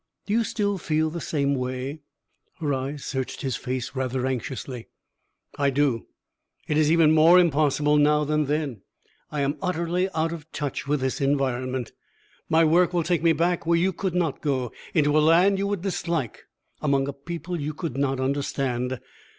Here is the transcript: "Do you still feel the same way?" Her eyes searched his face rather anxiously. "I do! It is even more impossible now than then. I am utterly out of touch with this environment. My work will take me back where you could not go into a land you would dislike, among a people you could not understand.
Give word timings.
"Do 0.25 0.33
you 0.33 0.43
still 0.43 0.79
feel 0.79 1.11
the 1.11 1.21
same 1.21 1.53
way?" 1.53 2.01
Her 2.59 2.73
eyes 2.73 3.05
searched 3.05 3.41
his 3.43 3.55
face 3.55 3.91
rather 3.95 4.25
anxiously. 4.25 4.87
"I 5.59 5.69
do! 5.69 6.07
It 6.67 6.75
is 6.75 6.91
even 6.91 7.11
more 7.11 7.37
impossible 7.37 7.97
now 7.97 8.23
than 8.23 8.45
then. 8.45 8.81
I 9.31 9.41
am 9.41 9.59
utterly 9.61 10.09
out 10.15 10.31
of 10.33 10.51
touch 10.51 10.87
with 10.87 11.01
this 11.01 11.21
environment. 11.21 11.91
My 12.49 12.65
work 12.65 12.93
will 12.95 13.03
take 13.03 13.21
me 13.21 13.33
back 13.33 13.67
where 13.67 13.77
you 13.77 13.93
could 13.93 14.15
not 14.15 14.41
go 14.41 14.71
into 14.95 15.15
a 15.15 15.21
land 15.21 15.59
you 15.59 15.67
would 15.67 15.83
dislike, 15.83 16.45
among 16.81 17.07
a 17.07 17.13
people 17.13 17.61
you 17.61 17.75
could 17.75 17.95
not 17.95 18.19
understand. 18.19 18.99